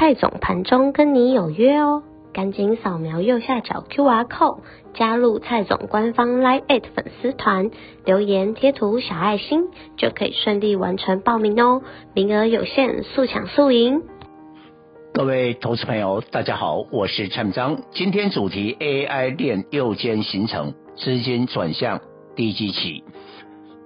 [0.00, 4.60] 蔡总盘中跟你有约哦，赶紧扫描右下角 QR code
[4.94, 7.72] 加入蔡总官方 Line@ 粉丝团，
[8.04, 9.64] 留言贴图小爱心
[9.96, 11.82] 就可以顺利完成报名哦，
[12.14, 14.04] 名额有限，速抢速赢。
[15.12, 22.00] 各位投资朋友，大家好，我是蔡章，今天主题 AI 链右肩形成，资金转向
[22.36, 23.02] 低基期，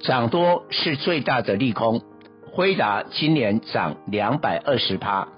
[0.01, 2.03] 涨多是最大的利空。
[2.55, 5.29] 辉达今年涨两百二十趴。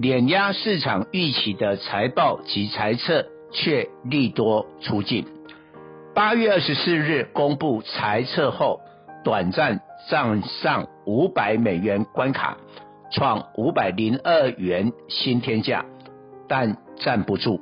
[0.00, 5.26] 碾压市场预期的财报及财测，却利多出尽。
[6.14, 8.80] 八月二十四日公布财测后，
[9.24, 12.58] 短暂站上五百美元关卡，
[13.10, 15.84] 创五百零二元新天价，
[16.46, 17.60] 但站不住。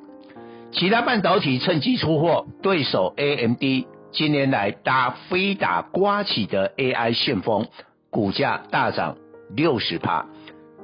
[0.72, 3.62] 其他半导体趁机出货，对手 AMD
[4.10, 7.68] 今年来搭飞打刮起的 AI 旋风，
[8.10, 9.16] 股价大涨
[9.54, 10.26] 六十趴。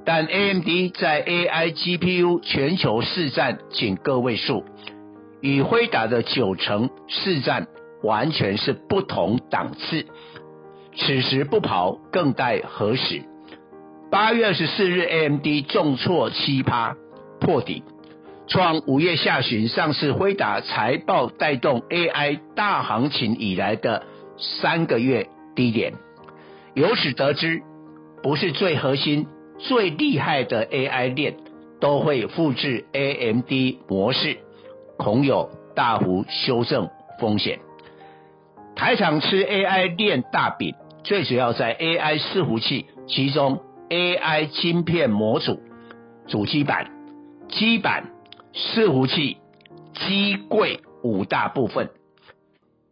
[0.04, 0.66] 但 AMD
[0.98, 4.64] 在 AI GPU 全球市占仅个位数，
[5.40, 7.68] 与辉达的九成市占
[8.02, 10.06] 完全是不同档次。
[10.96, 13.22] 此时不跑，更待何时？
[14.10, 16.96] 八月二十四日，AMD 重挫七趴，
[17.40, 17.84] 破底，
[18.48, 24.04] 创五月下旬上市辉达财报带动 AI 大行情以来的
[24.36, 25.94] 三个月低点。
[26.74, 27.62] 由此得知，
[28.22, 29.28] 不是最核心。
[29.62, 31.36] 最厉害的 AI 链
[31.80, 33.50] 都会复制 AMD
[33.88, 34.38] 模式，
[34.96, 37.60] 恐有大幅修正风险。
[38.74, 45.60] 台厂吃 AI 链大饼，最主要在 AI 伺服器，其中 AI 晶片模组、
[46.26, 46.90] 主机板、
[47.48, 48.10] 基板、
[48.54, 49.36] 伺服器、
[49.94, 51.90] 机柜五大部分。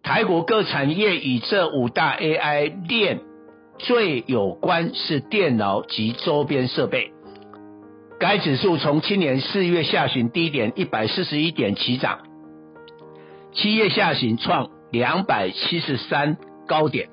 [0.03, 3.21] 台股各产业以这五大 AI 链。
[3.83, 7.13] 最有关是电脑及周边设备，
[8.19, 12.19] 该指数从今年四月下旬低点一百四十一点起涨，
[13.53, 16.37] 七月下旬创两百七十三
[16.67, 17.09] 高点，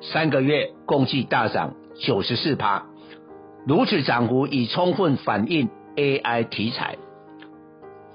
[0.00, 2.86] 三个月共计大涨九十四趴，
[3.66, 6.96] 如此涨幅已充分反映 AI 题材。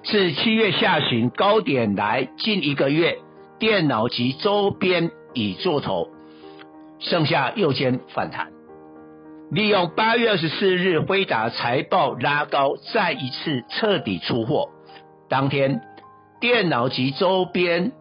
[0.03, 3.19] 自七月下旬高点来近一个月，
[3.59, 6.09] 电脑及周边已做头。
[7.01, 8.51] 剩下右肩反弹，
[9.51, 14.69] 利用八月二十四日辉达财报拉高，再一次彻底出货。
[15.28, 15.81] 当天
[16.40, 17.91] 电脑及周边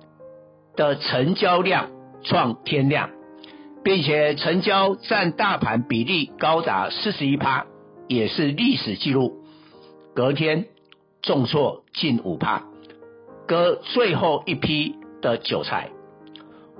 [0.76, 1.90] 的成交量
[2.22, 3.10] 创天量，
[3.82, 7.66] 并且成交占大盘比例高达四十一趴，
[8.06, 9.42] 也是历史记录。
[10.14, 10.66] 隔天
[11.22, 12.64] 重挫近五趴，
[13.46, 15.90] 割最后一批的韭菜。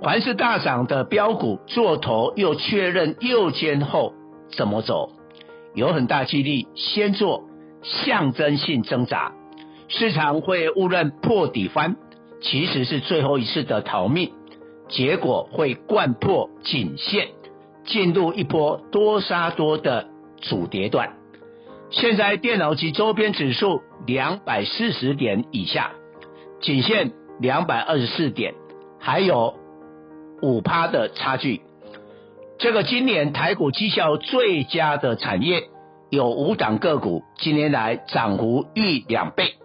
[0.03, 4.13] 凡是大涨的标股做头又确认右肩后
[4.49, 5.11] 怎么走？
[5.75, 7.43] 有很大几率先做
[7.83, 9.33] 象征性挣扎，
[9.87, 11.97] 市场会误认破底翻，
[12.41, 14.31] 其实是最后一次的逃命，
[14.89, 17.27] 结果会贯破颈线，
[17.85, 20.07] 进入一波多杀多的
[20.41, 21.13] 主跌段。
[21.91, 25.91] 现在电脑及周边指数两百四十点以下，
[26.59, 28.55] 颈线两百二十四点，
[28.99, 29.60] 还有。
[30.41, 31.61] 五趴的差距，
[32.57, 35.63] 这个今年台股绩效最佳的产业
[36.09, 39.55] 有五档个股，今年来涨幅逾两倍。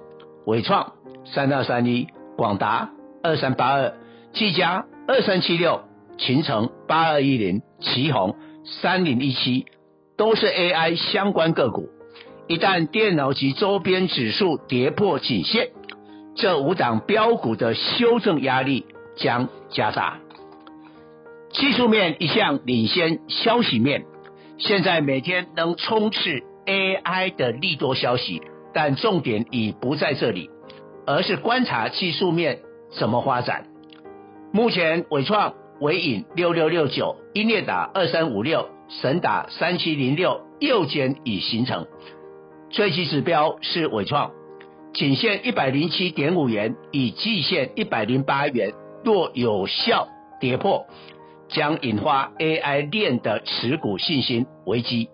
[0.44, 0.92] 伟创
[1.24, 2.90] 三二三一，广达
[3.22, 3.94] 二三八二，
[4.32, 5.80] 技嘉二三七六，
[6.18, 8.34] 秦诚八二一零，奇鋐
[8.64, 9.66] 三零一七，
[10.16, 11.88] 都是 AI 相关个股。
[12.48, 15.70] 一旦电脑及周边指数跌破颈线，
[16.36, 18.86] 这五档标股的修正压力
[19.16, 20.18] 将加大。
[21.58, 24.04] 技术面一向领先消息面，
[24.58, 28.42] 现在每天能充斥 AI 的利多消息，
[28.74, 30.50] 但重点已不在这里，
[31.06, 32.58] 而是观察技术面
[32.98, 33.68] 怎么发展。
[34.52, 41.86] 目前纬创、纬颖六六六九、英烈达二三五六、神达三七零六右肩已形成，
[42.68, 44.32] 最低指标是纬创，
[44.92, 50.06] 颈线一百零七点五元，以季线一百零八元，若有效
[50.38, 50.84] 跌破。
[51.48, 55.08] 将引发 AI 链的持股信心危机，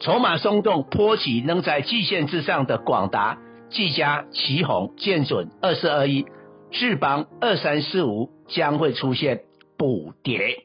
[0.00, 3.38] 筹码松动波及仍在季线之上的广达，
[3.70, 6.26] 技嘉、奇鋐、建准二四二一、
[6.70, 9.40] 智邦二三四五将会出现
[9.78, 10.64] 补跌。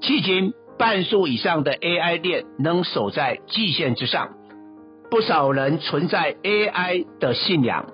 [0.00, 4.30] 迄今半数以上的 AI 链能守在季线之上，
[5.10, 7.86] 不少人存在 AI 的信仰，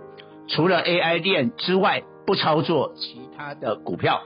[0.47, 4.23] 除了 AI 链之外，不操作其他的股票。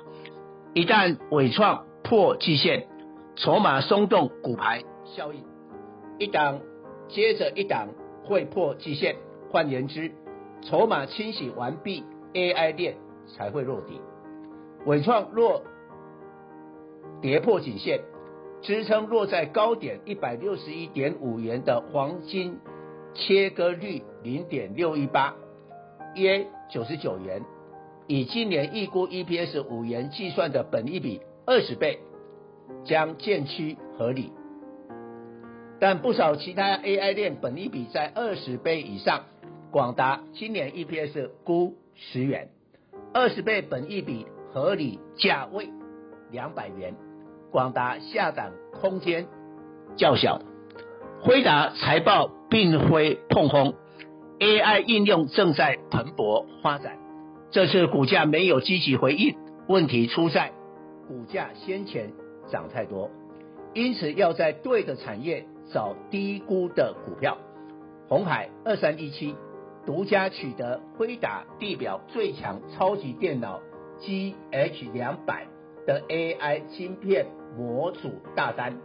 [0.75, 2.89] 一旦纬创破季线，
[3.37, 5.43] 筹码松动，骨牌效应，
[6.19, 6.61] 一档
[7.09, 7.89] 接着一档
[8.23, 9.17] 会破季线。
[9.51, 10.13] 换言之，
[10.61, 12.05] 筹码清洗完毕
[12.35, 13.99] ，AI 链才会落底。
[14.85, 15.63] 纬创若
[17.23, 18.03] 跌破颈线，
[18.61, 22.59] 支撑落在高点一百六十一点五元的黄金
[23.15, 25.35] 切割率零点六一八，
[26.15, 27.43] 约九十九元。
[28.07, 31.99] 以今年预估 EPS 五元计算的本一比二十倍，
[32.85, 34.33] 将渐趋合理。
[35.81, 39.25] 但不少其他 AI 链本益比在二十倍以上，
[39.73, 42.51] 广达今年 EPS 估十元，
[43.13, 45.69] 二十倍本益比合理价位
[46.31, 46.95] 两百元，
[47.51, 49.27] 广达下档空间
[49.97, 50.41] 较小。
[51.23, 53.75] 辉达财报并非碰空
[54.39, 56.99] ，AI 应用正在蓬勃发展。
[57.51, 59.37] 这次股价没有积极回应，
[59.69, 60.53] 问题出在
[61.07, 62.13] 股价先前
[62.51, 63.11] 涨太多，
[63.75, 67.39] 因此要在对的产业找低估的股票。
[68.09, 69.35] 鸿海二三一七
[69.87, 73.61] 独家取得辉达地表最强超级电脑
[74.01, 75.47] GH 两百
[75.87, 77.27] 的 AI 芯片
[77.57, 78.79] 模组大单，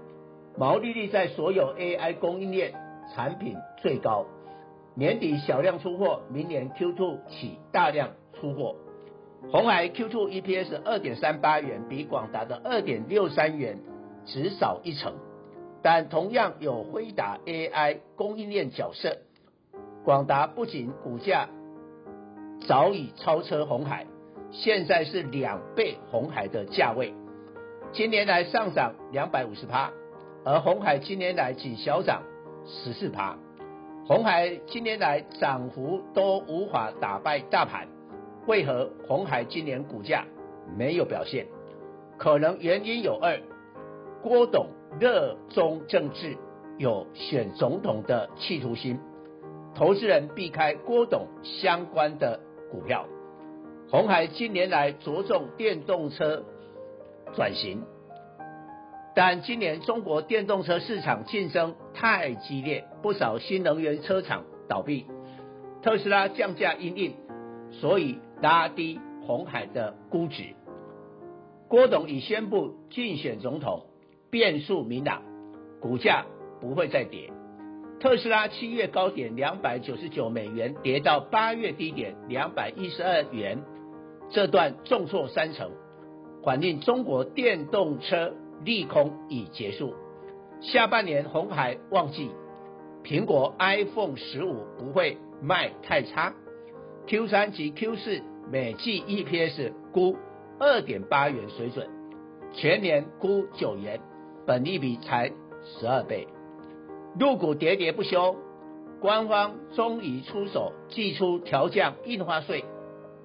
[0.58, 2.74] 毛利率在所有 AI 供应链
[3.14, 4.26] 产品最高，
[4.96, 8.10] 年底小量出货，明年 Q2 起大量。
[8.40, 8.76] 出货，
[9.52, 13.80] 鸿海 Q2 EPS 二点三八元，比广达的二点六三元
[14.26, 15.14] 只少一成，
[15.82, 19.18] 但同样有辉达 AI 供应链角色。
[20.04, 21.48] 广达不仅股价
[22.68, 24.06] 早已超车红海，
[24.52, 27.14] 现在是两倍红海的价位，
[27.94, 29.92] 今年来上涨两百五十趴，
[30.44, 32.24] 而鸿海今年来仅小涨
[32.66, 33.38] 十四趴，
[34.08, 37.88] 鸿海今年来涨幅都无法打败大盘。
[38.48, 40.24] 为何鸿海今年股价
[40.78, 41.48] 没有表现？
[42.18, 43.40] 可能原因有二：
[44.24, 44.68] 郭董
[45.00, 46.38] 热衷政治，
[46.78, 49.00] 有选总统的企图心，
[49.76, 52.40] 投资人避开郭董相关的
[52.72, 53.06] 股票。
[53.92, 56.44] 鸿海近年来着重电动车
[57.36, 57.84] 转型，
[59.14, 65.06] 但今年中国电动车市场竞争太激烈，不少新能源车厂倒闭，
[65.82, 67.14] 特斯拉降价因应，
[67.72, 68.20] 所以。
[68.42, 70.56] 拉低红海的估值，
[71.68, 73.88] 郭董已宣布竞选总统，
[74.30, 75.22] 变数明朗，
[75.82, 76.26] 股价
[76.62, 77.32] 不会再跌。
[78.00, 83.64] 特斯拉七月高点两百九十九美元，跌到八月低点两百一十二元，
[84.30, 85.72] 这段重挫三成，
[86.44, 89.96] 反映中国电动车利空已结束。
[90.62, 92.30] 下半年红海旺季，
[93.04, 96.34] 苹果 iPhone 十五不会卖太差。
[97.08, 98.22] Q 三及 Q 四
[98.52, 100.18] 每季 EPS 估
[100.60, 101.88] 二点八元水准，
[102.52, 104.02] 全年估九元，
[104.46, 105.32] 本益比才
[105.64, 106.28] 十二倍。
[107.18, 108.36] 入股喋喋不休，
[109.00, 112.66] 官方终于出手，祭出调降印花税、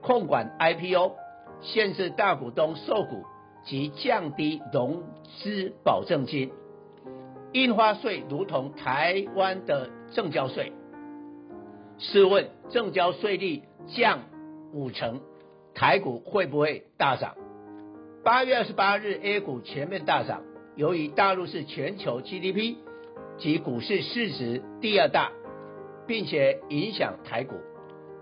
[0.01, 1.17] 控管 IPO、
[1.61, 3.25] 限制大股东售股
[3.65, 5.03] 及降低融
[5.43, 6.53] 资保证金。
[7.53, 10.73] 印花税如同台湾的证交税，
[12.03, 13.63] 试问正交税率？
[13.87, 14.21] 降
[14.73, 15.21] 五成，
[15.73, 17.37] 台股会不会大涨？
[18.25, 20.43] 八月二十八日，A 股全面大涨。
[20.75, 22.77] 由于大陆是全球 GDP
[23.39, 25.31] 及股市市值第二大，
[26.09, 27.55] 并且影响台股，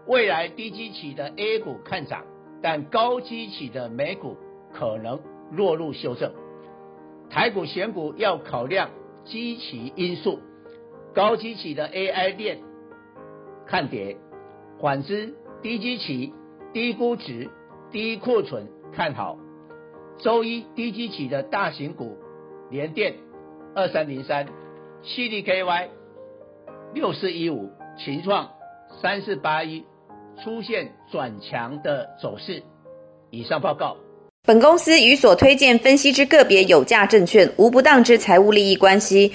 [0.06, 2.24] 未来低基期的 A 股看涨，
[2.62, 4.36] 但高基期的美股
[4.74, 5.20] 可能
[5.52, 6.32] 落入修正。
[7.30, 8.90] 台股选股要考量
[9.24, 10.40] 基期因素，
[11.14, 12.58] 高基期的 AI 链
[13.70, 14.16] 看跌，
[14.80, 15.32] 反之。
[15.62, 16.32] 低基期、
[16.72, 17.50] 低估值、
[17.92, 19.36] 低库存看好。
[20.18, 22.16] 周一低基期的大型股，
[22.70, 23.14] 联电
[23.74, 24.46] 二三零三、
[25.04, 25.88] CDKY
[26.94, 28.52] 六四一五、群创
[29.02, 29.84] 三四八一
[30.42, 32.62] 出现转强的走势。
[33.28, 33.98] 以上报告。
[34.46, 39.34] 本公司与所推荐分析之个别有价证券无不当之财务利益关系。